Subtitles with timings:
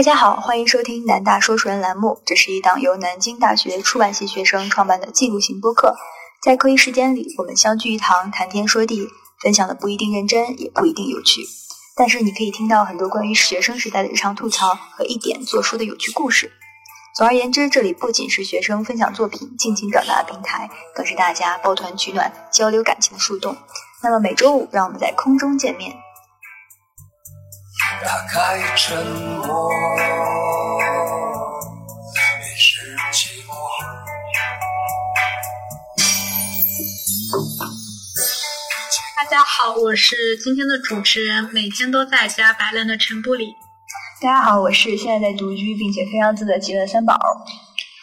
[0.00, 5.94] 大家好，欢迎收听南大说书人栏目，这是一档由南京大学出版系学生创办的记录型播客。
[6.40, 9.06] 在课余时间里，我们相聚一堂，谈天说地，
[9.42, 11.42] 分享的不一定认真，也不一定有趣，
[11.94, 16.50] 但是你可以听到很多关于学生时代的日常吐槽和一点做书的有趣故事。
[17.14, 23.54] 总而言之，这里不仅是学生分享作品、尽情表达的平台，更是大家抱团取暖、交流感情的树洞。
[24.02, 25.94] 那么每周五，让我们在空中见面。
[27.98, 29.68] 打开沉默，
[32.38, 33.52] 也是寂寞。
[39.16, 43.56] 大家好，我是今天的主持人，每天都在家白冷的陈布里。
[44.22, 47.18] 大家好，我是现在在独居并且非常自的极乐三宝。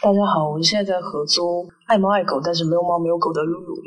[0.02, 3.78] 大家好，我现在在合租，爱猫爱狗，但是没有猫没有狗的露露。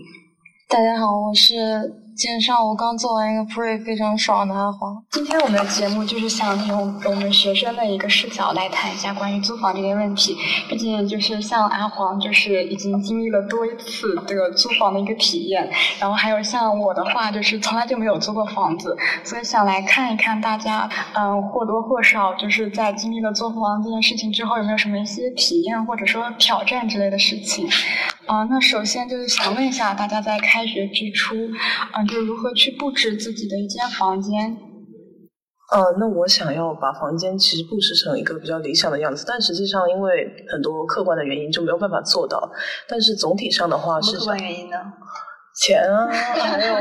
[0.66, 2.06] 大家好，我是。
[2.20, 5.02] 今天上午刚做完一个 pre，非常爽的阿黄。
[5.10, 10.36] 今天我们的节目就是想用我们学生的一个视角来谈一下关于租房这个问题。
[10.68, 15.66] 毕竟就是像阿黄，就是已经经历了多一次这个租房的一个体验。
[15.98, 27.66] 然后还有像我的话，就是从来就没有租过房子，所以想来看一看大家，嗯，或多或少就是在经历了租房这件事情之后，有没有什么一些体验或者说挑战之类的事情。
[28.26, 31.34] 啊，那首先就是想问一下大家，在开学之初，
[31.96, 32.09] 嗯。
[32.10, 34.56] 就如何去布置自己的一间房间？
[35.72, 42.50] 呃，那我想要把房间其实布置成一个比较理想的样子，但实际上因为很多客观的原因就没有办法做到。
[42.88, 44.76] 但是总体上的话是客观原因呢？
[45.62, 46.74] 钱啊，还有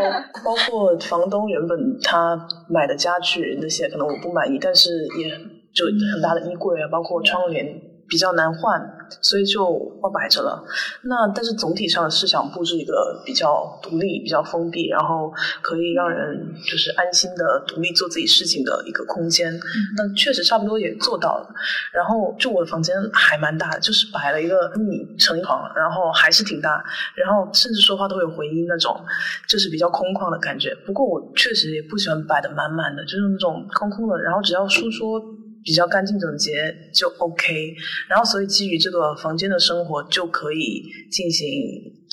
[0.44, 2.35] 包括房东原本他
[2.67, 4.89] 买的家具那些，可能我不满意，但是
[5.19, 5.29] 也
[5.75, 7.66] 就很大的衣柜啊，包括窗帘。
[8.09, 8.81] 比较难换，
[9.22, 10.64] 所以就我摆着了。
[11.03, 15.31] 那但是总体上是想布置一个比较独立、比较封闭，然后
[15.62, 19.53] 可以让人就是安心的独立做自己事情的一个空间。
[19.96, 21.48] 那确实差不多也做到了。
[21.94, 26.84] 然后就我的房间还蛮大的，就是摆了一个米成床，然后还是挺大，
[27.16, 29.00] 然后甚至说话都会有回音那种，
[29.48, 30.75] 就是比较空旷的感觉。
[30.86, 34.18] 不过我确实也不喜欢摆的满满的，就是那种空空的。
[34.19, 35.22] 然后只要书桌。
[35.64, 37.75] 比较干净整洁就 OK，
[38.09, 41.47] 然后所以基于这个房间的生活就可以进行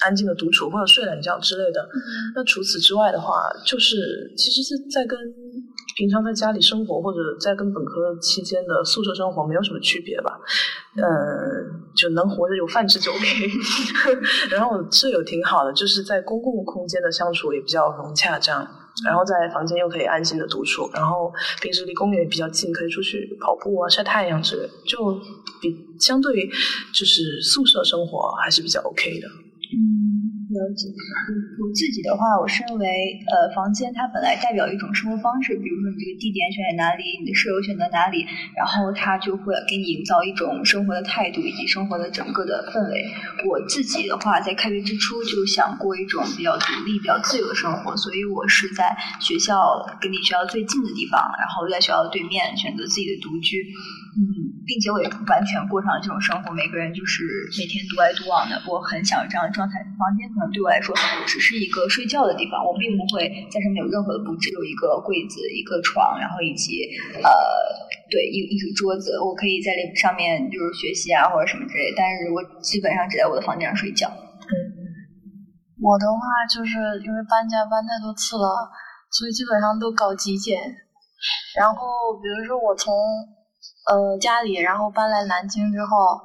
[0.04, 1.88] 安静的独处或者睡懒觉之类的。
[2.34, 5.18] 那除此之外的话，就是其实是在跟
[5.96, 10.38] 平常在家里生活或者在跟本科期间的宿舍生活没有什么区别吧。
[10.96, 11.02] 嗯，
[11.96, 13.26] 就能活着有饭吃就 OK。
[14.50, 18.66] 然后室友挺好的，就是在公共空间的相处也比较融洽，这样。
[19.04, 25.12] 然后在房间又可以安心的独处，然后平时离公园也比较近，可以出去跑步啊、晒太阳之类，就
[25.60, 26.50] 比相对于
[26.92, 29.28] 就是宿舍生活还是比较 OK 的。
[30.56, 31.30] 了解，我
[31.60, 32.88] 我自己的话，我身为
[33.28, 38.24] 呃房间，它本来代表一种生活方式，比如说你这个地点选在哪里，你的舍友选择哪里，
[38.56, 43.04] 然后它就会给你营造一种生活的态度以及生活的整个的氛围。
[43.44, 53.60] 我自己的话，在开学之初就想过一种比较独立、比较自由的生活，所以我是在学校跟离学校最近的地方，然后在学校对面选择自己的独居。
[54.16, 54.24] 嗯，
[54.66, 56.52] 并且我也完全过上了这种生活。
[56.52, 57.22] 每个人就是
[57.56, 59.78] 每天独来独往的，我很想这样的状态。
[59.94, 60.90] 房间可能对我来说
[61.26, 66.82] 只是一个睡觉的地方，我并不会在上面有任何的布置，有一个柜子、一个床，然后以及
[67.22, 67.30] 呃，
[68.10, 71.94] 对一一个桌子，我可以在上面就是学习啊或者什么之类。
[71.96, 74.10] 但是我基本上只在我的房间上睡觉。
[74.10, 74.54] 嗯，
[75.78, 76.74] 我的话就是
[77.06, 78.66] 因为搬家搬太多次了，
[79.14, 80.58] 所以基本上都搞极简。
[81.56, 81.78] 然后
[82.20, 82.92] 比如说我从
[83.86, 86.18] 呃，家里，然后搬来南京之后，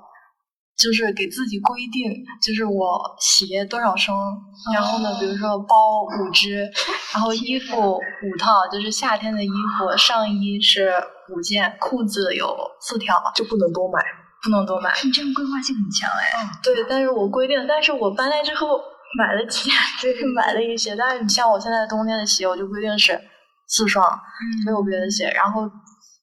[0.77, 2.11] 就是给自己规定，
[2.41, 4.17] 就是我鞋多少双，
[4.73, 6.67] 然后呢，比如说包五只，
[7.13, 10.91] 然后衣服五套，就是夏天的衣服，上衣是
[11.29, 13.99] 五件，裤子有四条，就不能多买，
[14.41, 14.91] 不能多买。
[15.03, 16.49] 你这样规划性很强哎。
[16.63, 18.79] 对，但是我规定，但是我搬来之后
[19.19, 23.21] 买了几件， 就是买了一些，但是你像我现在冬天的鞋，我就规定是
[23.67, 24.03] 四双，
[24.65, 25.69] 没有别的鞋，然后。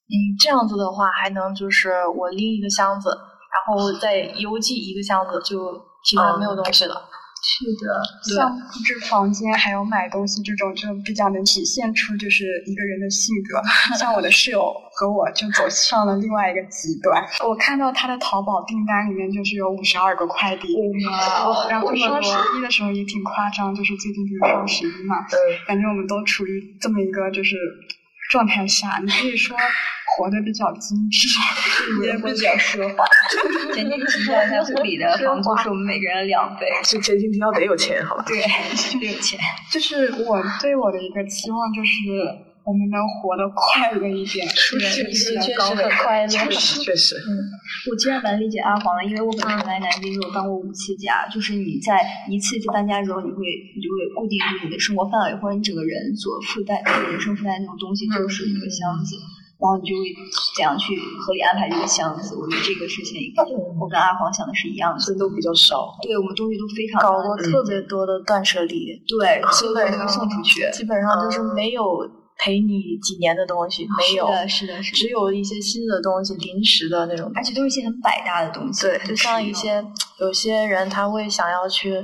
[0.09, 6.95] 嗯，这样子的话，还能就是我拎一个箱子，然后再邮寄一个箱子，就基本上没有东西了。
[7.41, 13.63] 是的，像布置房间还有买东西这种，就比较能体现出就是一个人的性格。
[13.97, 17.23] 像我的室友和我就走上了另外一个极端。
[17.47, 20.75] 我看到他的淘宝订单里面就是有五十二个快递，
[21.71, 25.17] 然后双十一的时候也挺夸张，就是最近就是双十一嘛，
[25.67, 27.57] 感觉我们都处于这么一个就是
[28.31, 29.57] 状态下，你可以说。
[30.19, 31.29] 活得比较精致，
[32.03, 33.07] 也比较奢华。
[33.73, 36.67] 前提提到一下，这里的房租是我们每个人的两倍。
[36.83, 38.25] 是前提提到得有钱，好吧？
[38.27, 38.43] 对，
[38.99, 39.39] 得有钱。
[39.71, 41.95] 就是我对我的一个期望，就是
[42.67, 46.29] 我们能活得快乐一点，是确实很快乐。
[46.29, 47.15] 确实，确实。
[47.17, 47.31] 嗯，
[47.91, 53.39] 我其实蛮理解阿黄的，因为我本身来南京之后搬过五次家，就是你在一次次搬家之后，你会
[53.77, 59.15] 你就会固定住你的生活范围或者你整个人所附带人生附带那种东西，就是一个箱子。
[59.59, 60.15] 然后你就会
[60.55, 62.37] 怎样去合理安排这个箱子？
[62.39, 63.35] 我觉得这个事情，
[63.79, 64.99] 我跟阿黄想的是一样的。
[65.03, 71.83] 这都比较少，对我们东西都非常搞过特别多的断舍离，对，基本上送出去，基本上就是没有
[72.39, 78.87] 陪你几年的东西，没有，是的，是的，只有一些新的东西，临时的那种，而且都是一些很百搭的东西。
[78.87, 79.85] 对，就像一些
[80.21, 81.95] 有些人他会想要去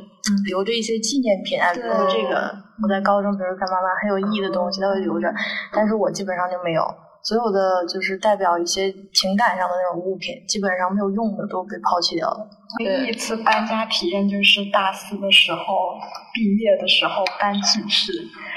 [0.47, 2.51] 留着一些纪念品，哎，比如说这个
[2.83, 5.33] 我在高中，比如干妈妈很有意义的东西，他会留着，
[5.73, 6.83] 但是我基本上就没有。
[7.25, 12.47] 所有的就是代表一些情感上的那种物品，基本上没有用的都被抛弃掉了。
[12.79, 15.99] 唯一一次搬家体验就是大四的时候，
[16.33, 18.13] 毕业的时候搬寝室。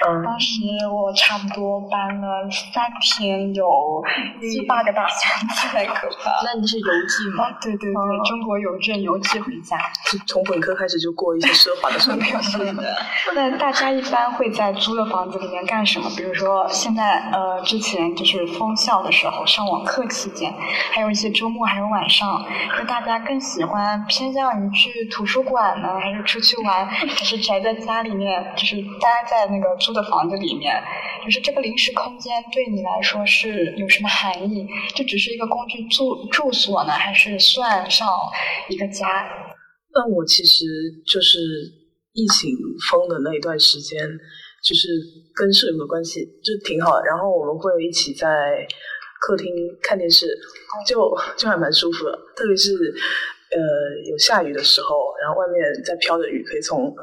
[0.07, 0.61] 嗯，当时
[0.91, 4.03] 我差不多搬了三天，有
[4.39, 6.31] 七八个大箱子，太可怕。
[6.45, 7.45] 那你是邮寄吗？
[7.61, 7.93] 对对对，
[8.27, 9.77] 中国邮政邮寄回家。
[10.11, 12.41] 就从本科开始就过一些奢华的生活。
[12.41, 12.97] 是的。
[13.35, 16.09] 那大家一般会在租的房子里面干什么？
[16.15, 20.53] 比如说现在呃，之前就是封校的时候，上网课期间，
[20.91, 22.45] 还有一些周末还有晚上，
[22.77, 23.96] 就大家更喜欢。
[24.07, 30.73] 偏向于去图书馆呢，还是出去玩， 还是宅在家里面，就是待在那个租的房子里面？
[31.23, 34.67] 就是这个临时空间对你来说是有什么含义？
[34.95, 38.07] 就只是一个工具住住所呢，还是算上
[38.69, 39.05] 一个家？
[39.93, 40.65] 那我其实
[41.05, 41.39] 就是
[42.13, 42.51] 疫情
[42.89, 43.99] 封的那一段时间，
[44.63, 44.87] 就是
[45.35, 48.27] 跟舍友的关系就挺好的，然后我们会一起在
[49.19, 49.47] 客厅
[49.81, 50.27] 看电视，
[50.85, 52.71] 就就还蛮舒服的，特别是。
[53.51, 53.59] 呃，
[54.09, 56.93] 有下雨的时候，然后外面在飘着雨，可以从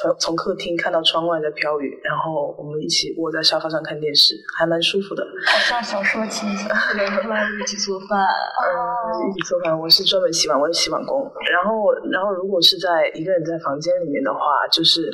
[0.00, 5.26] 从从客厅看到窗外在飘雨，然后我们一起窝在沙发上看电视，还蛮舒服的。
[5.46, 9.78] 好像小说情节，后来一起做饭，嗯，一起做饭。
[9.78, 11.30] 我是专门洗碗，我是洗碗工。
[11.50, 14.38] 然后，然后如果是在一个人在房间里面的话，
[14.70, 15.10] 就是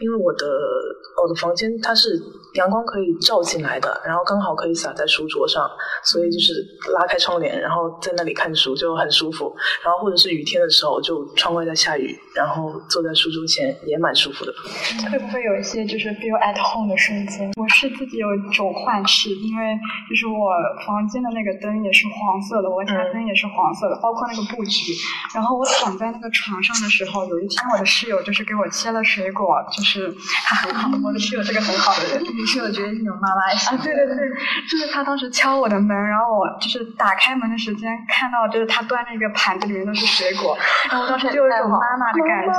[0.00, 0.46] 因为我的
[1.22, 2.20] 我的房间它是
[2.54, 5.68] 阳光可以照进来的，然后刚好可以洒在书桌上，
[6.04, 9.54] 所以就是拉开窗帘，然后在那里看书就很舒服。
[9.82, 14.52] 然后或者是雨天的时候，就窗外在下雨，然后坐在书桌前也蛮舒服的。
[15.10, 17.50] 会不会有一些就是 feel at home 的瞬间？
[17.56, 19.78] 我是自己有一种幻视，因为
[20.10, 20.50] 就是我
[20.84, 24.92] 房间的那个灯也是黄色的，我家灯也是黄色的，包括那个布局。
[25.32, 30.12] 然后我躺在那个床上的时候，有一天我的室友就是给我切了水果，就是
[30.44, 32.20] 他很好，我的室友是个很好的人。
[32.20, 33.78] 你室友觉得是有妈妈型。
[33.78, 34.16] 啊，对对对，
[34.68, 40.08] 就是他当时敲我的门，然后我就是打开门的时间看到就是他端着一个盘子，里面都是。
[40.08, 40.56] 水果，
[40.90, 42.50] 然后我当时就有一种妈妈的感觉。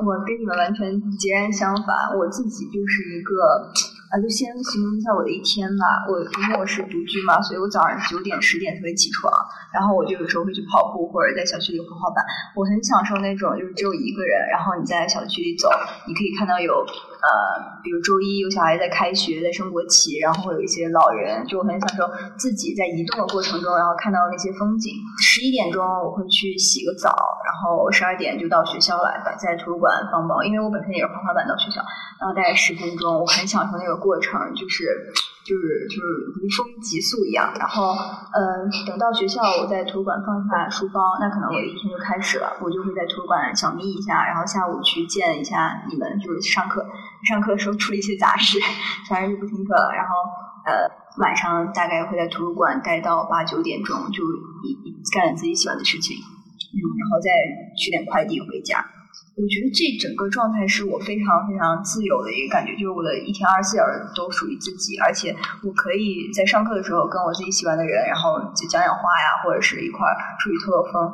[0.00, 3.70] 我跟你们完全截然相反，我自己就是一个
[4.10, 6.04] 啊，就先形容一下我的一天吧。
[6.08, 9.32] 我因为我是独居嘛，所以我早上九点十点才会起床，
[9.72, 12.24] 然后我就有时候会去跑步或者在小区里滑滑板。
[12.56, 15.68] 我很享受那种就是只有一个人，然后你在小区里走，
[16.08, 16.72] 你可以看到有。
[17.20, 24.94] 呃，比如周一有小孩在开学，在升国旗，然后会有一些老人，就我很享受自己在移动的过程中，然后看到那些风景。
[25.20, 31.82] 十一点钟我会去洗个澡，然后十二点就到学校来，在图书馆放包，因为我本身也是滑滑板到学校，
[32.18, 35.12] 然后大概十分钟，我很享受那个过程，就是。
[35.44, 36.06] 就是就是
[36.36, 37.96] 如风急速一样，然后
[38.36, 42.52] 嗯，等到学校，我在图书馆放下书包，那可能我的一天就开始了。
[42.60, 46.84] 我就会在图书馆小眯一下，然后下午去见一下你们，就是上课。
[47.24, 48.58] 上课的时候出了一些杂事，
[49.08, 49.90] 反正就不听课了。
[49.94, 50.14] 然后
[50.66, 54.22] 呃，晚上大概会在图书馆待到八九点钟，就
[54.62, 57.30] 一干自己喜欢的事情，嗯，然后再
[57.76, 58.84] 取点快递回家。
[59.36, 70.00] 我觉得这整个状态是我非常非常自由的一个感觉，就是我的一天二十四小时都属于自己，而且我可以在上课的时候跟我自己喜欢的人，然后就讲讲话呀，或者是一块
[70.40, 71.12] 出去透透风。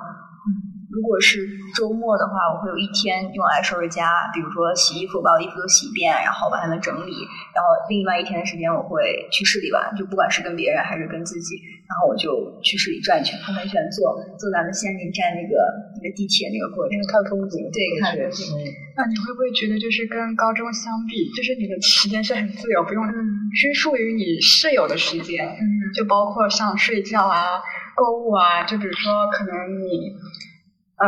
[0.96, 1.44] 如果是
[1.76, 7.12] 周末的话，我会有一天用来收拾家，比如说洗衣服，把我衣服都洗一遍，然后把它们整理。
[7.52, 12.32] 然后另外一天的时间，我会去市里玩，就不管是跟别人还是跟自己，然后我就
[12.64, 13.36] 去市里转一圈。
[13.44, 15.60] 我很喜欢坐坐咱们仙林站那个
[16.00, 17.60] 那个地铁那个过程，看风景。
[17.68, 18.48] 对，看风景。
[18.96, 23.04] 那你会不会觉得，就是跟高中相比，就是你的时间是很自由，不用
[23.52, 25.44] 拘束于你室友的时间？
[25.44, 27.60] 嗯，就包括像睡觉啊、
[27.94, 30.16] 购物啊，就比如说可能你。
[30.96, 31.06] 嗯，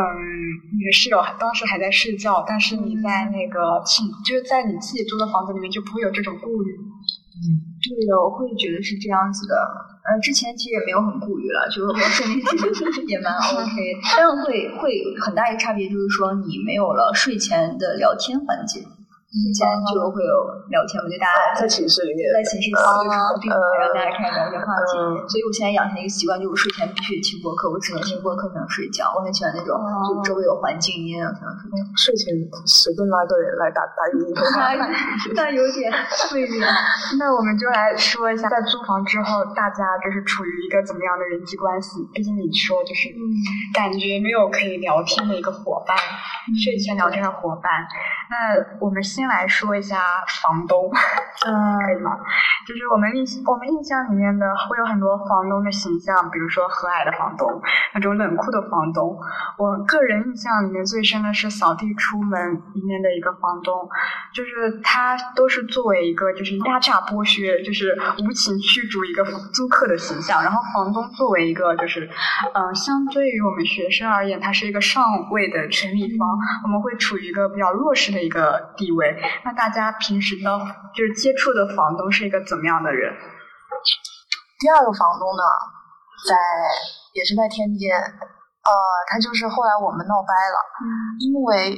[0.77, 6.71] 你的室友当时还在睡觉，但是你在那个寝，就是在你自己租的房子里面，就不会有这种顾虑。
[6.73, 7.41] 嗯，
[7.81, 9.55] 对的，我会觉得是这样子的。
[10.05, 12.37] 呃，之前其实也没有很顾虑了，就睡眠
[13.09, 13.71] 也蛮 OK，
[14.15, 18.81] 但是会会很大一个差别，就是说你没有了睡前的聊天环节。
[19.29, 19.61] 之前
[19.93, 20.33] 就会有
[20.73, 24.97] 聊天，我觉得大家在寝室里面，在寝室四个床对呃然后大家开始聊天话题。
[24.97, 29.13] 嗯所以我现在养成一个习惯，就是我睡前必须得听播客，我只能听播客才能睡觉。
[29.13, 29.77] 我很喜欢那种
[30.09, 31.77] 就周围有环境音啊才能睡觉。
[31.93, 32.33] 睡前
[32.65, 34.73] 随便拉个人来打打语音通话。
[35.37, 35.93] 那有点
[36.33, 36.57] 费力。
[37.21, 42.01] 那我们就来说一下，在租房之后，大家就是处于一个怎么样的人际关系？
[42.17, 43.13] 毕竟你说就是，
[43.77, 45.93] 感觉没有可以聊天的一个伙伴，
[46.65, 47.85] 睡前聊天的伙伴。
[48.29, 49.99] 那我们先来说一下
[50.41, 50.89] 房东，
[51.45, 51.51] 嗯，
[51.83, 52.15] 可以吗？
[52.65, 57.61] 就是我们印我们印象里面的会有很多房东的形象，比如说和蔼的房东，
[57.93, 59.19] 那种冷酷的房东。
[59.57, 63.89] 我个人印象里面最深的是扫地出门里面的一个房东，
[64.33, 67.91] 就是他都是作为一个就是压榨剥削，就是
[68.23, 72.09] 无情驱逐一个租客的形象，然后房东作为一个就是，
[72.53, 76.29] 呃，相对于我们学生而言，他是一个上位的权利方，
[76.63, 79.08] 我们会处于一个比较弱势的一个地位。
[79.45, 80.43] 那大家平时的
[80.95, 83.13] 就是接触的房东是一个怎么样的人？
[84.59, 85.43] 第二个房东呢，
[86.27, 86.35] 在
[87.13, 88.71] 也是在天津，呃，
[89.07, 90.57] 他就是后来我们闹掰了，
[91.19, 91.71] 因为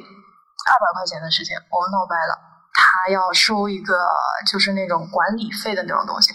[0.66, 2.34] 二百块钱的事情我们闹掰了，
[2.74, 3.94] 他要收一个
[4.50, 6.34] 就是那种管理费的那种东西，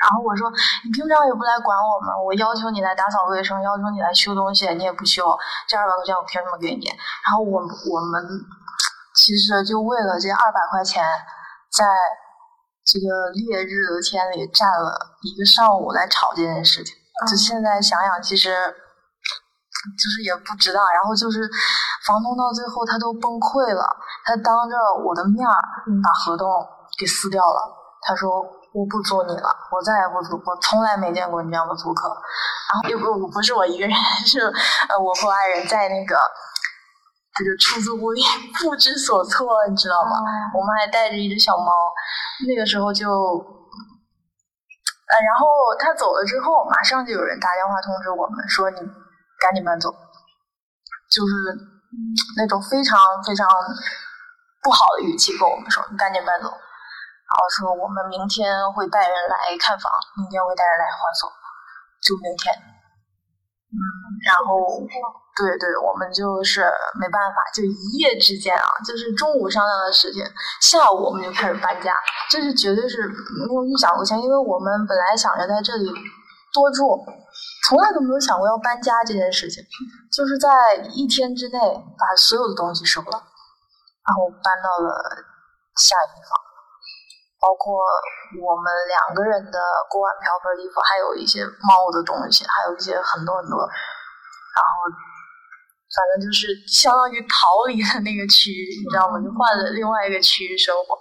[0.00, 0.46] 然后我说
[0.84, 6.86] 你平常也不来管我们，我要求你来打扫卫生，要求你来修东西，你也不修，这二百块钱我凭什么给你？
[6.86, 8.22] 然后我我们
[9.16, 11.02] 其实就为了这二百块钱，
[11.72, 11.84] 在
[12.84, 14.92] 这个烈日的天里站了
[15.22, 16.94] 一个上午来吵这件事情。
[17.26, 20.84] 就现在想想，其实就是也不值当。
[20.92, 21.48] 然后就是
[22.06, 23.88] 房东到最后他都崩溃了，
[24.26, 25.56] 他当着我的面儿
[26.04, 26.46] 把合同
[26.98, 27.72] 给撕掉了。
[28.02, 28.44] 他说
[28.74, 32.08] 我不租你了，我再也不租，我从来没见过你这样的租客。
[32.08, 33.96] 然后又不不不是我一个人，
[34.26, 34.40] 是
[34.88, 36.20] 呃我和爱人在那个。
[37.36, 38.22] 这个出租屋里
[38.56, 40.16] 不知所措，你知道吗？
[40.56, 41.92] 我们还带着一只小猫，
[42.48, 43.12] 那个时候就，呃，
[45.20, 45.44] 然后
[45.78, 48.80] 他走了之后，马上就有人打电话通知我们说你
[49.38, 49.92] 赶紧搬走，
[51.12, 51.52] 就是
[52.38, 53.46] 那种非常非常
[54.62, 61.30] 不好的语气跟我们说你赶紧搬走，然后说我们明天会带人来看房，明天会带人来换锁，
[62.00, 62.54] 就明天，
[63.68, 63.76] 嗯，
[64.24, 64.88] 然后。
[65.36, 66.64] 对对，我们就是
[66.98, 70.24] 没办法，就一夜之间啊，就是中午商量的事情，
[70.62, 71.92] 下午我们就开始搬家，
[72.30, 73.06] 这是绝对是
[73.44, 75.92] 没有预想过前，因为我们本来想着在这里
[76.54, 77.04] 多住，
[77.68, 79.62] 从来都没有想过要搬家这件事情，
[80.10, 80.48] 就是在
[80.96, 81.58] 一天之内
[82.00, 83.20] 把所有的东西收了，
[84.08, 85.20] 然后搬到了
[85.76, 86.32] 下一房，
[87.44, 87.76] 包括
[88.40, 93.60] 我们两个人的锅碗瓢盆、衣服，还有一些猫的东西，还有一些很多很多，
[94.56, 94.88] 然后。
[95.96, 99.16] 反正就是相当于逃离了那个区域，你知道吗？
[99.24, 100.92] 就换了另外一个区域生活。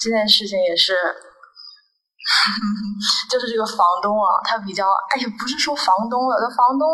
[0.00, 0.96] 这件事情也是，
[3.30, 6.88] 就是这个房东啊，他比较，哎呀，不是说房东了，那房东，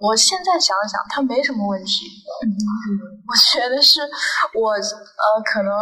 [0.00, 2.06] 我现在想想，他没什么问题。
[3.26, 4.00] 我觉得是
[4.54, 5.72] 我呃，可能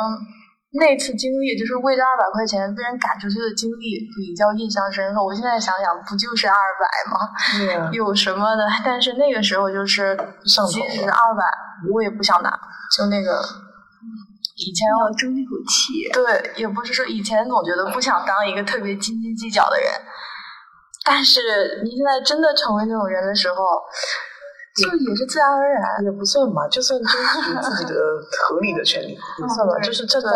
[0.75, 5.25] 那次经历，就是为这二百块钱被人赶出去的经历比较印象深刻。
[5.25, 7.91] 我现在想想，不就是二百吗？
[7.95, 8.67] 有什么的？
[8.85, 11.45] 但是那个时候就是，即使二百，
[11.93, 12.51] 我也不想拿。
[12.97, 13.41] 就那个
[14.57, 16.11] 以前我要争一口气。
[16.13, 19.89] 对，也不是说以前总觉得不想当一个特别斤斤计较的人，
[21.05, 23.57] 但是你现在真的成为那种人的时候，
[24.75, 25.83] 就也是自然而然。
[26.05, 27.11] 也不算吧，就算争
[27.43, 27.95] 取自己的
[28.49, 30.29] 合理的权利，也算吧，就是站在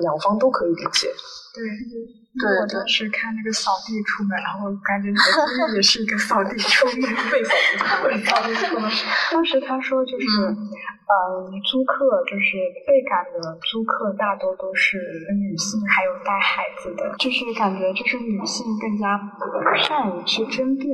[0.00, 1.08] 两方都可以理解。
[1.52, 1.60] 对，
[2.40, 8.90] 对我当时看那个扫地出门，然后感觉你的经历也是一个扫地出门，被扫地出门扫地出门。
[9.30, 12.56] 当时他说就是，嗯，租客就是
[12.88, 14.96] 被赶的租客大多都是
[15.36, 19.20] 女性，还有带孩子的，就是感觉就是女性更加
[19.84, 20.88] 善于去争辩，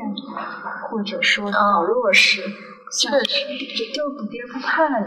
[0.90, 2.42] 或者说比较弱势。
[2.92, 3.98] 确实，就就
[4.30, 5.04] 别人不怕你。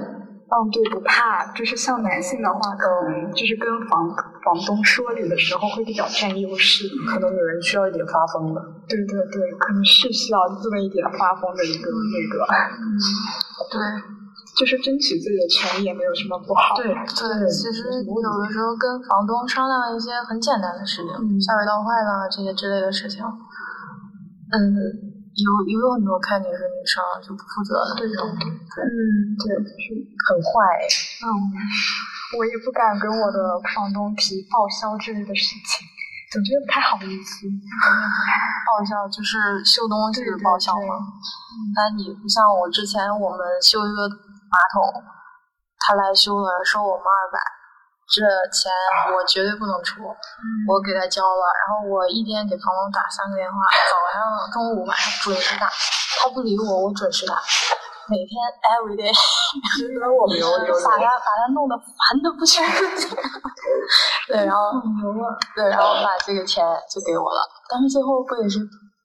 [0.51, 4.03] 嗯，对，不怕，就是像男性的话，可能就是跟房
[4.43, 6.83] 房东说理的时候会比较占优势。
[7.07, 12.83] 可能有人需要一点发疯的，对对对，可能是需要这么一点发疯的一个那个，嗯
[13.71, 13.79] 对
[14.59, 16.75] 就是争取自己的权益也没有什么不好。
[16.75, 23.23] 对对，其实有的时候跟房东商量一些很简单的事情，下水道坏了这些之类的事情，
[24.51, 24.59] 嗯，
[25.31, 25.47] 有
[25.79, 28.91] 有很多看你是女生就不负责的这种，嗯，
[29.39, 29.95] 对，就是
[30.27, 30.51] 很坏。
[31.23, 31.27] 嗯，
[32.37, 35.87] 我也不敢跟我的房东提报销之类的事情，
[36.31, 37.47] 总觉得不太好意思。
[38.67, 40.99] 报销就是修东西报销吗？
[41.75, 44.07] 那你不像我之前我们修一个
[44.51, 45.03] 马桶，
[45.79, 47.39] 他来修了收我们二百，
[48.11, 48.19] 这
[48.51, 48.67] 钱
[49.15, 53.55] 我绝对不能出，我给他交了，然后我一天给房东打三个电话，
[53.87, 55.71] 早上、中午、晚上准时打，
[56.19, 57.39] 他不理我，我准时打，
[58.11, 58.35] 每天
[58.75, 59.07] every day，
[59.79, 62.59] 值得我把他把他弄得烦的不行。
[64.27, 64.75] 对，然后
[65.55, 68.59] 对，然后把这个钱就给我了，但是最后不也是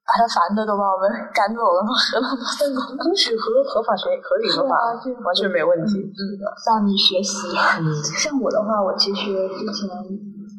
[0.07, 1.91] 把他烦的都把我们赶走了吗？
[1.91, 3.05] 合同都分走了。
[3.11, 4.79] 允许合合法学合理合法，
[5.27, 5.99] 完全没问题。
[5.99, 6.23] 嗯，
[6.63, 7.51] 向你学习。
[7.83, 7.91] 嗯，
[8.23, 9.91] 像我的话，我其实之前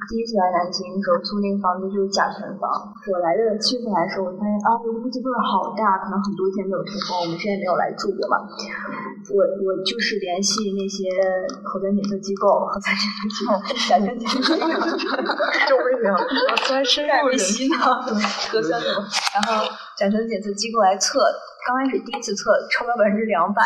[0.06, 2.70] 第一次来南京的时候租那个房子就是甲醛房。
[3.10, 7.18] 我来的七月份来的时候，我发现啊，这个屋子味儿好大，可能很多天没有通风。
[7.22, 8.38] 我们之前没有来住过嘛。
[9.34, 11.10] 我我就是联系那些
[11.66, 13.52] 核酸检测机构、核酸检测机构、
[13.90, 14.70] 甲醛检测机构，
[15.68, 16.16] 就为什么？
[16.16, 17.76] 我突然深入人心呢，
[18.48, 18.88] 核酸的，
[19.36, 21.20] 然后甲醛检测机构来测，
[21.68, 23.60] 刚开始第一次测超标百分之两百，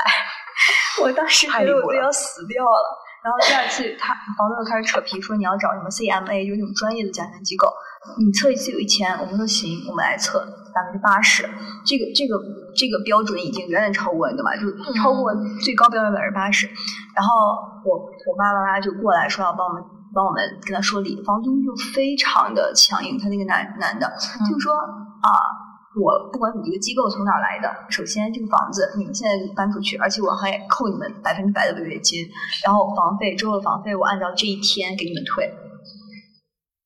[1.03, 2.88] 我当时觉得我自己要死掉了。
[3.23, 7.71] 然后第二次，他房东又开始扯皮，说你要找什么 CMA，就是那种专业的甲醛机构，
[8.17, 10.39] 你测一次有一千，我们说行，我们来测
[10.73, 11.43] 百分之八十，
[11.85, 12.35] 这个这个
[12.75, 15.31] 这个标准已经远远超过你的嘛，就是超过
[15.63, 16.67] 最高标准百分之八十。
[17.15, 19.83] 然后我我爸爸妈妈就过来说要帮我们
[20.15, 24.11] 帮我们跟他说理，房东就非常的强硬，他那个男男的
[24.49, 25.60] 就说啊。
[26.00, 32.24] 我不管你这个机构从哪儿来的，首先这个房子你们现在搬出去，而且我还扣你们百分之百的违约金，
[32.63, 35.51] 然后房费之后的房费我按照这一天给你们退，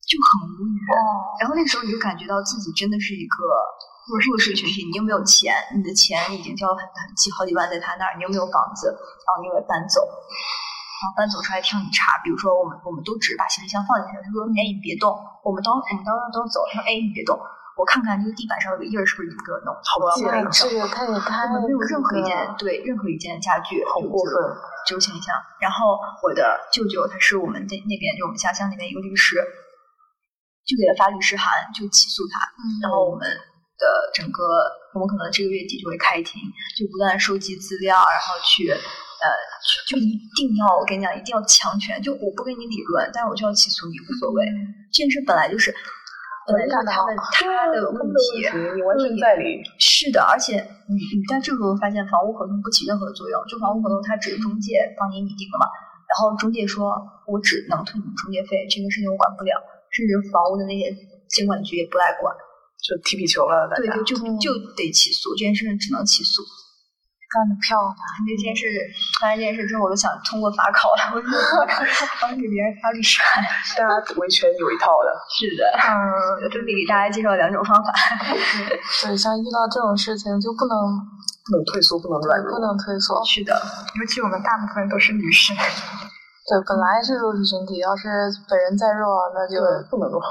[0.09, 0.75] 就很无语。
[0.89, 0.97] 哦
[1.37, 3.37] 然后那时候你就感觉到自己真的是一个
[4.09, 15.13] 弱弱势群体，你又没有钱，你的钱已经交了很很几好几万在他那儿，你又没有房子，然后你又要搬走，然后搬走出来挑你茬，比如说我们我们都只是把行李箱放进去，他说哎你别动，
[15.45, 17.37] 我们当我们当当走，他说哎你别动。
[17.75, 24.33] 我看看这个地板上有个印儿是不是一个弄好这个这个他也太我们没有任何一件对任何一件家具好过分
[24.87, 25.35] 就倾向。
[25.59, 29.35] 然后我的舅舅他是我们那那边就我们家乡那边一个律师，
[30.63, 32.47] 就给他发律师函就起诉他，
[32.81, 34.41] 然后我们的整个
[34.93, 36.39] 我们可能这个月底就会开庭，
[36.79, 39.27] 就不断收集资料，然后去呃
[39.85, 44.45] 就一定要我跟你讲一定要强权，就我不跟你理论，但是我就要起诉你无所谓。
[44.93, 45.75] 这件事本来就是。
[46.45, 49.63] 本来就是他们他的问题，你完全在理。
[49.79, 55.65] 是的，而且你你在这个时候发现房屋合同不起任何作用，就房屋合同它只是中介帮你拟定的嘛，
[56.05, 56.93] 然后中介说
[57.25, 59.57] 我只能退你中介费，这个事情我管不了，
[59.89, 60.93] 甚至房屋的那些
[61.29, 62.29] 监管局也不来管，
[62.77, 63.67] 就踢皮球了。
[63.75, 66.43] 对对，就就得起诉，这件事情只能起诉。
[67.35, 67.99] 干得漂亮！
[68.23, 68.63] 那件事
[69.19, 71.27] 发生这件事之后，我都想通过法考了，我就
[72.23, 73.43] 帮给别人发律师函。
[73.75, 75.11] 大家维权有一套的。
[75.35, 77.91] 是的，嗯，这里给大家介绍两种方法。
[79.03, 80.79] 对，像遇到这种事情就不能
[81.43, 83.19] 不能退缩，不能软弱，不能退缩。
[83.27, 83.51] 是的，
[83.99, 85.51] 尤其我们大部分都是女士。
[86.47, 88.07] 对，本来是弱势群体，要是
[88.47, 89.59] 本人再弱，那就
[89.91, 90.23] 不能弱。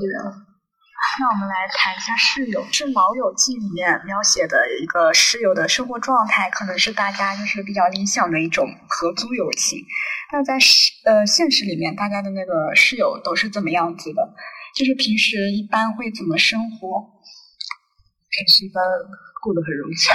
[0.00, 0.47] 对。
[1.20, 9.84] 那我们来谈一下室友，是《老友记》里面描写的一个室友的生活状态，可能是大家就是比较理想的一种合租友情。
[10.32, 14.32] 那在实呃现实里面，大家的那个室友都是怎么样子的？
[14.76, 17.17] 就是平时一般会怎么生活？
[18.38, 18.78] 平时一般
[19.42, 20.14] 过得很融洽，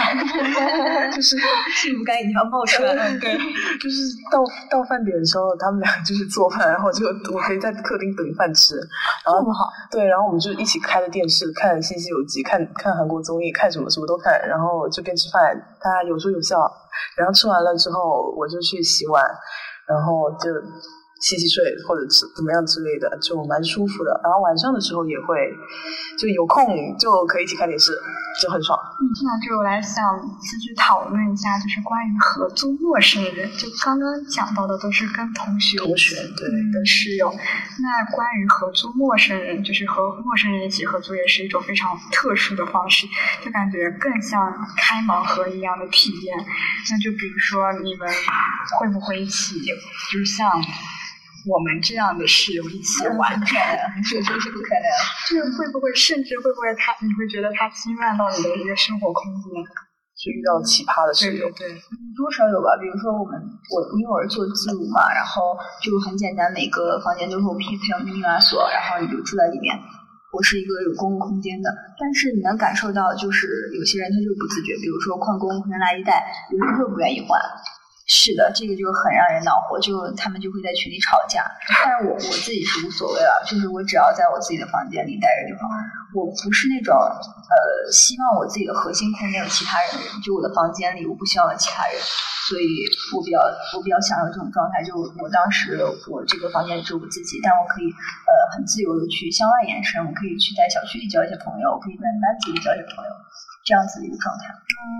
[1.15, 1.35] 就是
[1.75, 3.19] 幸福感已经要冒出来了。
[3.19, 3.35] 对，
[3.79, 8.75] 就是到到饭点的时候，他们俩就是做饭，然后就我可以在客厅等饭吃。
[9.25, 9.67] 然后这么好。
[9.91, 16.59] 对，然后我们就一起开着电视看《新西游记》，看看韩国综艺，看什么什么都看，然后就边吃饭，他有说有笑。
[17.17, 19.23] 然后吃完了之后，我就去洗碗，
[19.87, 20.49] 然后就。
[21.23, 24.11] 洗洗睡或者是怎么样之类的，就蛮舒服的。
[24.21, 25.39] 然后晚上的时候也会，
[26.19, 26.67] 就有空
[26.99, 27.95] 就可以一起看电视，
[28.43, 28.77] 就很爽。
[28.99, 30.03] 嗯，听到这，我来想
[30.43, 33.49] 继续讨论一下，就是关于合租陌生人。
[33.55, 36.43] 就刚刚讲到的都是跟同学、同学对
[36.75, 37.31] 的室友。
[37.31, 43.07] 那关于合租陌生人，就是和陌生人一起合租，也是一种非常特殊的方式，
[43.41, 46.37] 就感觉更像开盲盒一样的体验。
[46.91, 48.09] 那就比如说，你们
[48.77, 49.55] 会不会一起，
[50.11, 50.51] 就是像。
[51.45, 54.87] 我们这样的室友一起玩，不可能，绝对是不可能。
[55.27, 59.51] 就是会不会，甚至会不会他，你会觉得他侵犯到你的一个生活空间？
[60.13, 61.67] 就遇到奇葩的室友，对，
[62.15, 62.79] 多少有吧。
[62.79, 63.35] 比如说我们，
[63.67, 65.51] 我因为我是做自如嘛，然后
[65.83, 69.75] 就很简单，每个房间都是我配配有密码锁，然后你就住在里面。
[70.31, 77.37] 我是一个有公共空间的，但是你能感受到，就是有些人他就不自觉，比如说换公共空间垃圾袋，有人就不愿意换。
[78.05, 81.47] 是的，这个就很让人恼火，就他们就会在群里吵架。
[81.83, 85.71] 但是我我自己是无所谓了，就是我只要在我自己的房间里待着就好。
[86.13, 87.55] 我不是那种呃，
[87.91, 91.95] 希望我自己的核心空间有其他人，就我的房间里，我不希望有其他人，
[92.51, 92.67] 所以
[93.15, 93.39] 我比较
[93.73, 94.83] 我比较享受这种状态。
[94.83, 95.79] 就我当时
[96.11, 103.11] 我这个房间只有我自己，但我可以呃很自由的去向外延伸，我可以去在小区里交一些朋友，我可以在班级里交一些朋友。
[103.63, 104.51] 这样子的一个状态，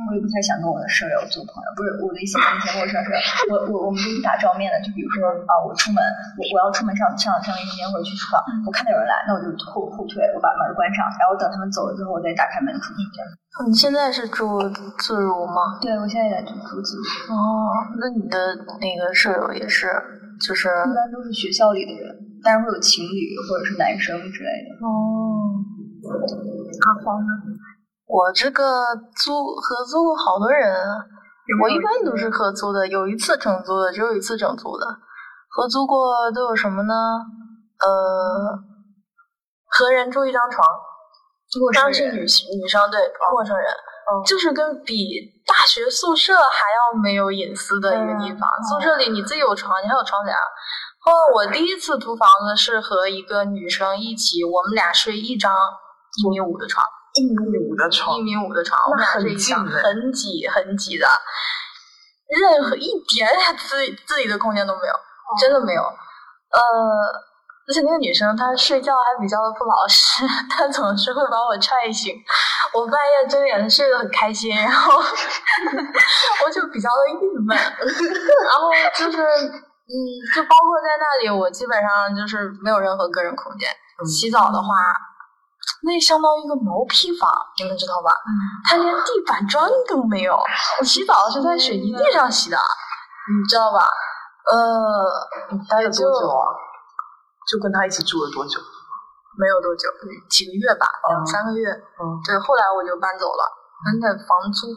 [0.08, 1.68] 我也不太想跟我的舍友做朋友。
[1.76, 3.20] 不是我的意思跟一些陌生舍友，
[3.52, 4.80] 我我我们都不打照面的。
[4.80, 6.00] 就比如说啊，我出门，
[6.40, 13.04] 我我要出门上上上卫生间或者去厨房，我看到有人来，那我就后后退，我把门关上，然后等他们走了之后，我再打开门出去。
[13.12, 13.28] 这样。
[13.68, 14.64] 你现在是住
[14.98, 15.76] 自如吗？
[15.84, 17.04] 对，我现在也在住住自如。
[17.36, 17.68] 哦，
[18.00, 19.92] 那你的那个舍友也是，
[20.40, 24.80] 就是一般都是学校里的人，但是会有情侣或者是男生之类的。
[24.80, 25.60] 哦，
[26.88, 27.28] 阿黄呢？
[28.14, 28.86] 我这个
[29.18, 30.86] 租合租过好多人，
[31.64, 34.86] 我一般都是合租的，有一次整租的，只有一次整租的。
[35.50, 36.94] 合租过都有什么呢？
[37.82, 37.90] 呃，
[39.66, 40.64] 和人住一张床，
[41.74, 43.66] 当然是女女生对陌生人，
[44.28, 44.96] 就是跟比
[45.48, 48.48] 大学宿舍还要没有隐私的一个地方。
[48.70, 50.38] 宿舍里你自己有床，你还有窗帘。
[51.00, 55.52] 后我第一次租房子是和一个女生一起，我们俩睡一张
[56.24, 56.86] 一米五的床。
[57.16, 61.08] 一米五的床，一米五的床，我们俩是一张很挤很挤的，
[62.28, 64.94] 任何一点点自自己的空间都没有，
[65.40, 65.82] 真的没有。
[65.82, 66.60] 呃，
[67.68, 72.16] 而且那个女生她睡觉还比较的不老实， 她总是会把我踹醒。
[72.74, 74.98] 我半夜睁眼睡得很开心，然后
[76.46, 77.56] 我就比较的郁闷。
[77.56, 79.94] 然后就是，嗯，
[80.34, 83.70] 就包括在那里，我基本上就是没有任何个人空间。
[84.04, 84.68] 洗澡的话。
[85.84, 88.12] 那相当于一个毛坯房，你们知道吧？
[88.64, 90.34] 它连地板砖都没有。
[90.80, 93.92] 我洗澡是在水泥地上洗的，你知道吧？
[94.48, 96.56] 呃，待了多久啊？
[97.52, 98.60] 就跟他一起住了多久？
[99.40, 99.90] 没有多久，
[100.30, 101.68] 几个月吧，两三个月。
[101.70, 103.44] 嗯，对，后来我就搬走了。
[104.00, 104.68] 那房租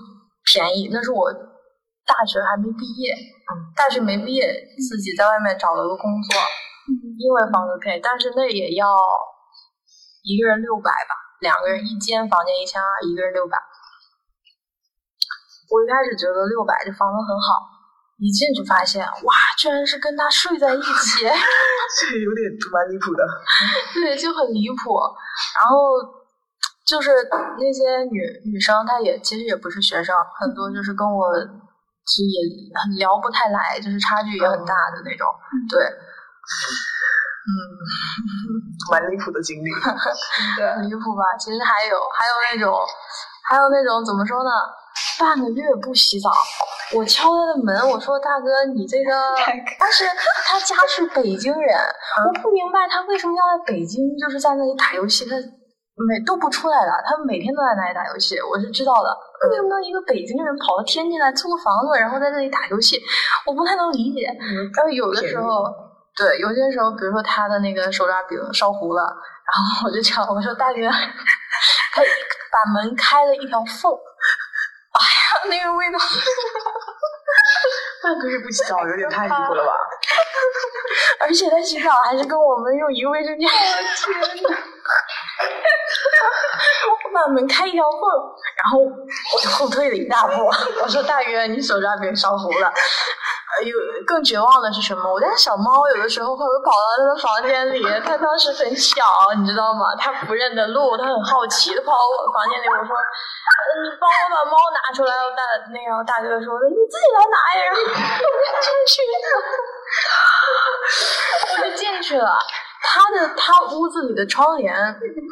[0.43, 3.15] 便宜，那是我大学还没毕业。
[3.15, 4.51] 嗯，大学没毕业，
[4.91, 6.35] 自己在外面找了个工作，
[7.19, 8.87] 因为房子便宜，但是那也要。
[10.27, 13.57] 一个人六百吧，两个人一间房间一千二，一个人六百。
[15.71, 17.63] 我一开始觉得六百这房子很好，
[18.19, 23.23] 一进去发现，哇，居然是跟他睡在一起， 这有点蛮离谱的。
[23.95, 24.99] 对，就很离谱。
[25.55, 25.95] 然后
[26.87, 28.19] 就是那些女
[28.51, 32.43] 女生，她也其实也不是学生，很多就是跟我就也
[32.83, 35.27] 很聊不太来，就是差距也很大的那种。
[35.71, 35.87] 对。
[37.47, 37.55] 嗯，
[38.91, 39.71] 蛮离谱的经历，
[40.59, 41.23] 对，离谱吧？
[41.39, 42.75] 其实还有，还有那种，
[43.47, 44.51] 还有那种怎么说呢？
[45.21, 46.29] 半个月不洗澡，
[46.97, 49.13] 我敲他的门，我说大哥，你这个，
[49.79, 50.05] 但是
[50.45, 51.79] 他家是北京人，
[52.27, 59.09] 我不明白他为什么要在北京，就是在那里打游戏，他每都不出来的，他每天都在那里打游戏，我是知道的。
[59.51, 63.01] 为什么一个北京人跑到天津来租个房子，然后在这里打游戏？
[63.47, 64.27] 我不太能理解。
[64.75, 65.86] 但是有的时候。
[66.17, 70.89] 对，有些时候，比如说他的那个手抓饼烧糊了，然后我就讲我说大哥，
[71.93, 73.93] 他把门开了一条缝，
[74.93, 75.99] 哎呀，那个味道，
[78.03, 79.73] 半个月不洗澡有点太离谱了吧？
[81.21, 83.53] 而且他洗澡还是跟我们用一个卫生间，我
[84.33, 84.57] 天呐，
[86.89, 88.01] 我把门开一条缝，
[88.57, 90.47] 然后我就后退了一大步，
[90.83, 92.73] 我说大哥，你手抓饼烧糊了。
[93.65, 93.75] 有
[94.07, 95.11] 更绝望的是什么？
[95.11, 99.03] 我家小猫有的时候会跑到他的房间里，它当时很小，
[99.39, 99.97] 你知道吗？
[99.99, 102.69] 它不认得路，它很好奇，它跑到我房间里。
[102.69, 102.93] 我说
[103.81, 107.93] ：“你帮我把猫拿出来。”大那个大哥说：“你自己来拿呀。”然后我就
[108.61, 109.25] 进去了，
[111.57, 112.37] 我就进去了。
[112.87, 114.75] 他的他屋子里的窗帘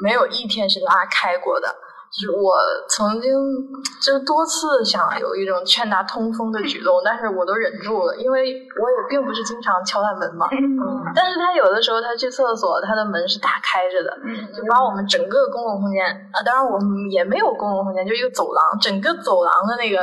[0.03, 1.69] 没有一天是拉开过的。
[2.15, 2.55] 就是我
[2.89, 3.35] 曾经
[4.01, 10.47] 就多次想有一种劝他通风的举动，但是我都忍住了，因为我也并不是经常敲他门嘛。
[10.53, 11.11] 嗯。
[11.13, 14.15] 但是他有的时候他去厕所，他的门是打开着的，
[14.55, 19.99] 就把我们整个公共空间啊，当然我们也没有公共空间，就一个走廊，整个走廊的那个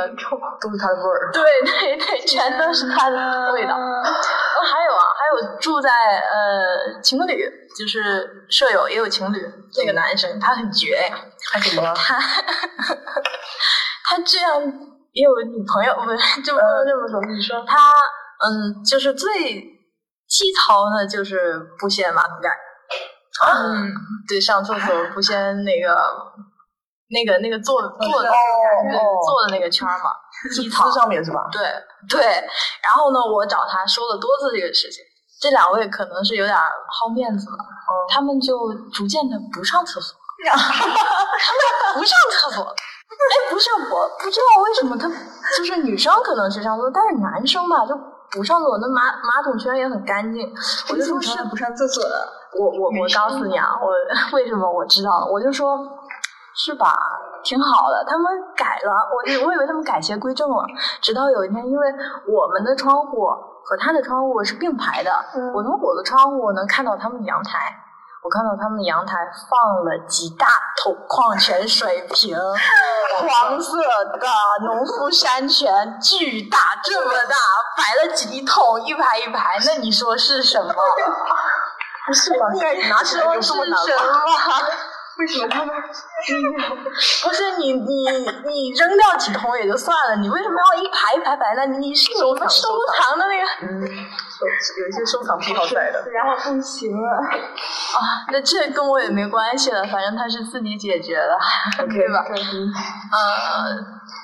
[0.60, 1.32] 都是他的味儿。
[1.32, 3.72] 对对对，全都是他的味道。
[3.72, 9.38] 还有啊，还有住在呃情侣，就是舍友也有情侣，
[9.76, 11.18] 那个男生他很绝呀。
[11.52, 11.92] 他什么？
[11.94, 12.18] 他
[14.04, 14.60] 他这样
[15.12, 17.20] 也有女朋友，不是就不能这么说。
[17.32, 17.92] 你说他
[18.44, 19.30] 嗯，就是最
[20.28, 22.48] 基槽的，就是不掀马桶盖。
[23.46, 23.90] 嗯，
[24.28, 25.96] 对，上厕所不掀那个
[27.10, 30.12] 那个那个坐坐的坐的那个圈嘛，
[30.54, 31.48] 基槽上面是吧？
[31.50, 31.62] 对
[32.08, 32.20] 对。
[32.82, 35.02] 然后呢，我找他说了多次这个事情，
[35.42, 37.56] 这两位可能是有点好面子了，
[38.08, 40.14] 他们就逐渐的不上厕所。
[40.46, 40.94] 他们
[41.94, 42.62] 不上厕所。
[42.64, 45.08] 哎，不是我不知道为什么他
[45.58, 47.98] 就是女生可能去上厕所，但是男生吧就
[48.30, 50.48] 不上厕所，那马马桶圈也很干净。
[50.90, 52.28] 我就说是不上厕所的。
[52.58, 53.90] 我我我告诉你啊，我
[54.38, 55.76] 为什么我知道了，我就说，
[56.54, 56.96] 是吧？
[57.44, 60.64] 挺好的，他们改了，我就我以为他们改邪归正了。
[61.00, 61.86] 直到有一天，因为
[62.28, 63.28] 我们的窗户
[63.64, 65.10] 和他的窗户是并排的，
[65.54, 67.74] 我从我的窗户能看到他们的阳台，
[68.22, 69.14] 我看到他们的阳台
[69.48, 70.46] 放了几大
[70.82, 72.36] 桶矿泉水瓶，
[73.18, 74.18] 黄色的
[74.64, 77.36] 农夫山泉，巨大，这么大，
[77.76, 80.72] 摆了几桶，一排一排，那你说是什么？
[82.06, 82.46] 不是吧？
[82.90, 83.86] 拿起来就这么难吗？
[85.18, 85.74] 为什么他们
[87.22, 88.08] 不是你你
[88.46, 91.66] 你扔掉几桶也就算了，你为什么要一排一排排呢？
[91.66, 96.02] 你是有什么收藏的那个，嗯，有一些收藏癖好在的。
[96.10, 101.38] 然后不行了啊，那这跟我也没关系了，反正他是自己解决的，
[101.86, 102.24] 对吧？
[102.26, 102.34] 嗯，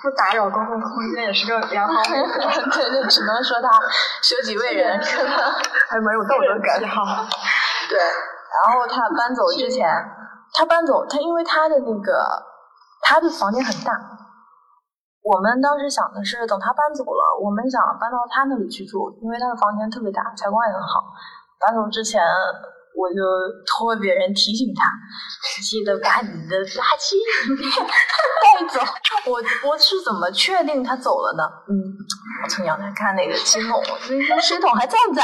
[0.03, 2.03] 不打扰公共空间也是个良好。
[2.72, 3.68] 对就，只能说他
[4.22, 4.98] 舍己为人，
[5.88, 6.81] 还蛮有道德感。
[6.81, 9.87] 对，然后他搬走之前。
[10.53, 12.43] 他搬走，他因为他的那个
[13.03, 13.93] 他的房间很大，
[15.23, 21.05] 我们当时想的是等他搬走了，我们想搬到他那里去住，因为他的房间特别大，采光也很好。
[21.61, 22.23] 搬走之前，
[22.97, 23.23] 我就
[23.67, 24.91] 托别人提醒他，
[25.61, 27.19] 记得把你的垃圾
[28.43, 28.81] 带走。
[29.27, 31.43] 我我是怎么确定他走了呢？
[31.69, 31.75] 嗯，
[32.45, 33.83] 我从阳台看那个水桶，
[34.31, 35.23] 那水桶还在不在？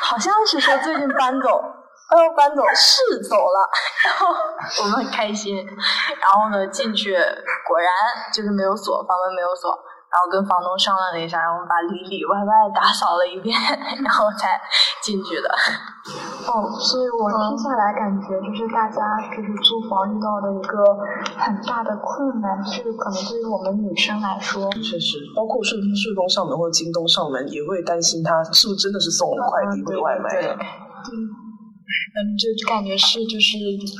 [0.00, 1.60] 好像是说最近搬走。
[2.08, 3.58] 他要搬走是走了，
[4.08, 4.32] 然后
[4.82, 7.12] 我们很开心，然后呢进去
[7.68, 7.88] 果然
[8.32, 9.68] 就是没有锁，房门没有锁，
[10.08, 13.52] 然后跟房东商量了一下，然后把里里外外打扫了一遍，
[14.00, 14.56] 然后才
[15.04, 15.48] 进去的。
[16.48, 18.96] 哦，所以我听下来感觉就是大家
[19.28, 20.80] 就是租房遇到的一个
[21.36, 30.56] 很大的困难，就是可能对于我们女生来说，确实，包括顺顺丰上门或者京东上门也会担心他是不是真的是送快递或者外卖的。
[30.56, 30.64] 对。
[32.14, 33.58] 嗯，就感觉是就是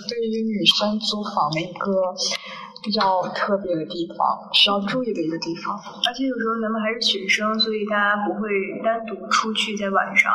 [0.08, 2.14] 对于女生租房的一个
[2.82, 4.18] 比较特别的地方，
[4.52, 5.74] 需要注意的一个地方。
[6.06, 8.48] 而且有时候咱们还是学生，所以大家不会
[8.84, 10.32] 单独出去在晚上。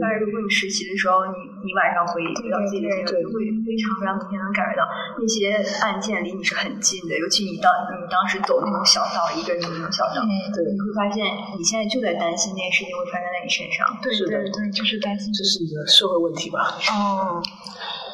[0.00, 4.82] 但是如果你实习的时候，你你晚上回回到自己的家，会非常非常明显能感觉到
[5.18, 7.16] 那些案件离你是很近的。
[7.18, 10.24] 尤其你当你当时走那种小道，一个人的那种小道，
[10.54, 11.22] 对，你会发现
[11.58, 13.84] 你现在就在担心那件事情会发生在你身上。
[14.02, 15.32] 对对对，就是担心。
[15.32, 16.78] 这是一个社会问题吧？
[16.90, 17.42] 哦，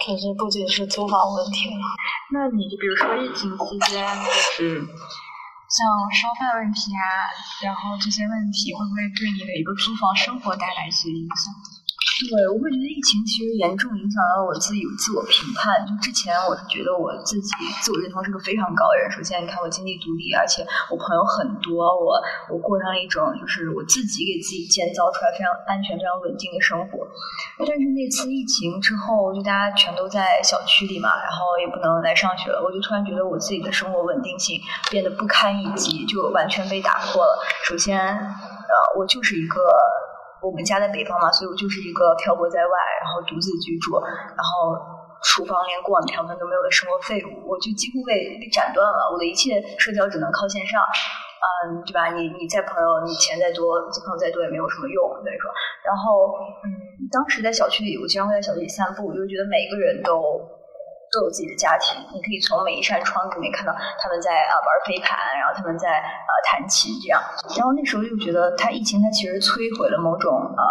[0.04, 1.80] 可是不仅是租房问题了。
[2.32, 5.84] 那你比如说疫情期间，就是像
[6.14, 7.28] 烧饭问题啊，
[7.64, 11.52] 然后这些问题会不会对你的一个租房生活带来一些影响？
[12.18, 15.78] 对，我会觉得疫情其实严重影响到我自己自我评判。
[15.86, 19.06] 就之前我是觉得我自己自我认同是个非常高的人。
[19.06, 22.18] 首先，你看我经济独立，而且我朋友很多，我
[22.50, 27.06] 我过上了一种就是我自己给自己建造出来非常安全、非常稳定的生活。
[27.62, 34.58] 但是那次疫情之后，就大家全都在小区里嘛，然后也不能来上学了，我就突然觉得我自己的生活稳定性
[34.90, 37.38] 变得不堪一击，就完全被打破了。
[37.62, 39.62] 首先，呃，我就是一个。
[40.42, 44.78] 我们家在北方嘛，所以我就是一个漂泊在外，然后独自居住，然后
[45.22, 49.10] 厨房连锅碗瓢盆都没有的生活废物，我就几乎被被斩断了。
[49.12, 50.78] 我的一切社交只能靠线上，
[51.66, 52.08] 嗯，对吧？
[52.14, 55.50] 你你再朋友，你钱再多，朋友再多也没有什么用，等于说。
[55.82, 56.30] 然后，
[56.62, 56.66] 嗯，
[57.10, 60.22] 当时在小区里，我经常会在小区里散步，我就觉得每个人都。
[61.12, 67.20] 都有自己的家庭，你可以从每一扇窗子里面看到他们在啊玩飞盘，然后他们在啊弹琴这样。
[67.56, 70.62] 然后那时候就觉得，他疫情它其实摧毁了某种呃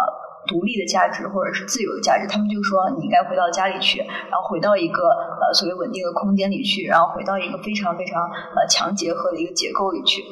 [0.46, 2.26] 独立的价值或者是自由的价值。
[2.26, 3.98] 他们就说你应该回到家里去，
[4.30, 8.22] 然后回到一个呃所谓稳定的空间里去，然后回到一个非常非常
[8.54, 10.22] 呃强结合的一个结构里去。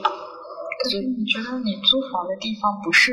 [0.87, 3.13] 所以你觉得你租房的地方不是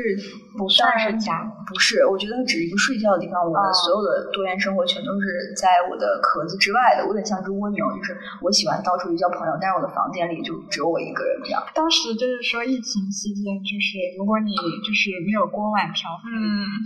[0.56, 1.42] 不算是家？
[1.66, 3.42] 不是，我觉得只是一个睡觉的地方。
[3.42, 7.02] 我的所有的多元生活全都是在我的壳子之外的。
[7.02, 11.62] 我有点像只蜗牛，就是我喜欢到处去交朋友，但是我的房间里就只有我一个人这样。
[11.74, 16.30] 当时就是说疫情期间，就是如果你就是没有锅碗瓢盆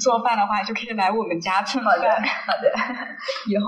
[0.00, 1.98] 做饭的话，就可以来我们家蹭饭。
[1.98, 2.72] 好的，
[3.50, 3.66] 以后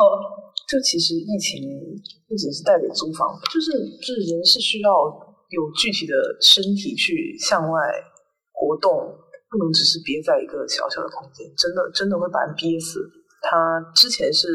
[0.68, 1.66] 就其实疫情
[2.28, 4.90] 不仅是带给租房，就是就是人是需要。
[5.50, 7.78] 有具体的身体去向外
[8.52, 8.90] 活动，
[9.50, 13.02] 不能只是憋在一个小小的空间，真的真的会把人憋死。
[13.42, 14.46] 他之前是，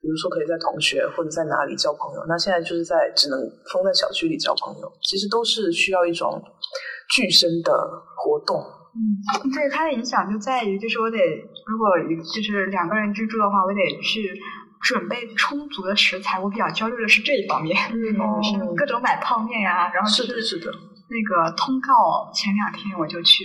[0.00, 3.38] 比如说可以在同学或者在哪里交朋友，那现在就是在只能
[3.70, 6.42] 封在小区里交朋友，其实都是需要一种
[7.14, 7.70] 具身的
[8.16, 8.58] 活动。
[8.96, 11.86] 嗯，对它的影响就在于，就是我得如果
[12.34, 14.32] 就是两个人居住的话，我得去。
[14.82, 17.96] 准备充足的食材，我比较焦虑的是这一方面，嗯
[18.42, 20.72] 是各种买泡面呀，然后是的，是的。
[21.08, 23.44] 那个通告前两天我就去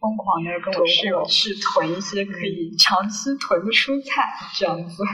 [0.00, 5.04] 疯狂的跟我室友去囤一些可以长期囤的蔬菜，这样子。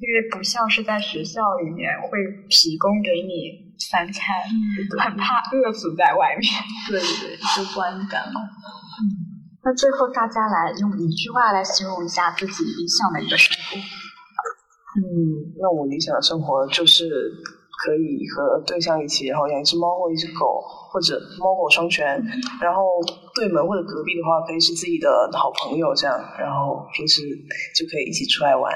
[0.00, 2.18] 因为不像是在学校里面会
[2.48, 4.34] 提供给你三餐，
[4.98, 6.50] 很怕饿死在外面。
[6.88, 8.40] 对对，就观感嘛。
[8.40, 9.02] 嗯，
[9.64, 13.76] 那最后大家来用一句话来形容一下自己理想的一个生活。
[14.98, 17.08] 嗯，那我理想的生活就是
[17.84, 20.62] 可以和对象一起，然后养一只猫或一只狗。
[20.90, 22.02] 或者猫狗双全，
[22.62, 22.80] 然后
[23.34, 27.20] 对门或者隔壁的话可以是自己的好朋友这样，然后平时
[27.76, 28.72] 就可以一起出来玩，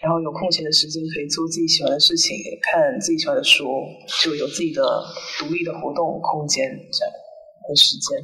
[0.00, 3.66] 然后有空闲的时间可以做自己喜欢的事情，看自己喜欢的书，
[4.22, 4.80] 就有自己的
[5.40, 7.12] 独立的活动空间这样
[7.66, 8.16] 和时间。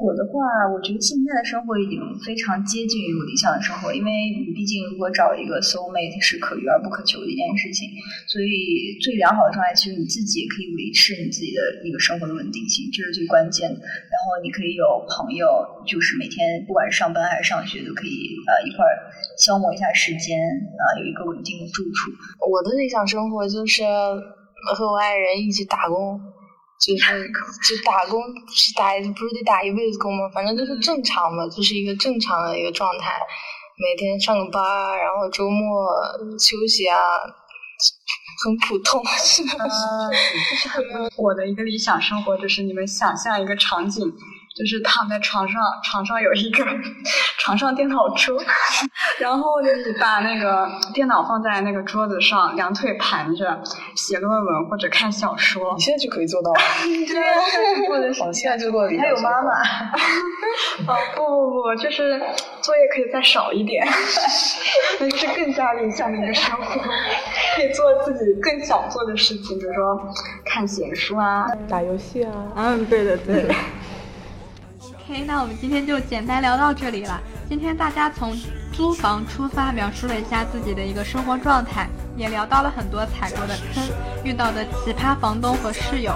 [0.00, 7.84] 我的话，我觉得现在的生活已经非常接近于我理想的生活，因为你毕竟如果找一个 soul mate 是可遇而不可求的一件事情，
[8.24, 13.76] 所以最良好的状态其实你自己也可以维持你自己的一个生活的稳定性，这是最关键的。
[13.76, 15.44] 然后你可以有朋友，
[15.84, 18.92] 就是每天不管是上班还是上学都可以呃一块儿
[19.36, 20.40] 消磨一下时间
[20.80, 22.08] 啊，有一个稳定的住处。
[22.48, 26.16] 我的理想生活就是和我爱人一起打工。
[26.80, 30.28] 就是就打工，是打不是得打一辈子工吗？
[30.32, 33.18] 反正就是正常嘛，就是一个正常的一个状态。
[33.76, 34.62] 每天上个班，
[34.98, 35.88] 然后周末
[36.38, 36.98] 休息啊，
[38.44, 39.02] 很普通。
[39.16, 44.10] 是的，我的一个理想生活就是你们想象一个场景。
[44.56, 46.64] 就是躺在床上，床上有一个
[47.38, 48.42] 床上电脑桌，
[49.18, 49.68] 然后你
[50.00, 53.62] 把那个电脑放在那个桌子上，两腿盘着，
[53.94, 55.74] 写论文或者看小说。
[55.76, 56.60] 你现在就可以做到了。
[56.84, 58.86] 对，或者现在就过。
[58.88, 59.52] 还有妈妈。
[60.86, 62.18] 哦不不不，就是
[62.60, 63.86] 作业可以再少一点，
[64.98, 66.80] 那 就是更加理想的一个生活，
[67.56, 70.00] 可以做自己更想做的事情，比如说
[70.44, 72.32] 看闲书啊，打游戏啊。
[72.56, 73.46] 嗯，对的对。
[75.10, 77.20] OK，那我们今天就简单聊到这里了。
[77.48, 78.32] 今天大家从
[78.72, 83.82] 租房出发，描述了一下自己的一个生活状态，也聊到了很多踩过的坑、
[84.22, 86.14] 遇到的奇葩房东和室友。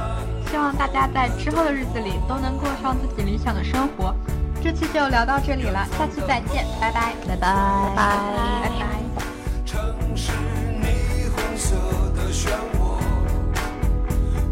[0.49, 4.15] 希望大家在之后的日子里都能过上自己理想的生活。
[4.63, 8.07] 这期就聊到这里了，下期再见，拜拜，拜拜，拜拜，
[8.63, 8.87] 拜拜。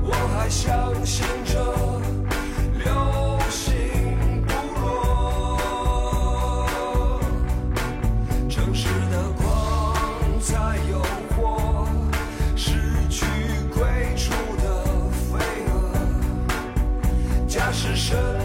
[0.05, 2.21] 我还相信着。
[18.12, 18.41] 想